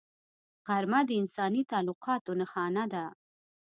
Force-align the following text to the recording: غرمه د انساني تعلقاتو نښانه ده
غرمه 0.67 0.99
د 1.07 1.11
انساني 1.21 1.61
تعلقاتو 1.71 2.31
نښانه 2.39 2.83
ده 2.93 3.05